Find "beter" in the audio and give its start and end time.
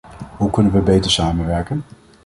0.79-1.11